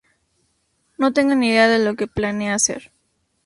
No 0.97 1.13
tengo 1.13 1.35
ni 1.35 1.49
idea 1.49 1.67
de 1.67 1.77
lo 1.77 1.95
que 1.95 2.07
planea 2.07 2.55
hacer. 2.55 2.91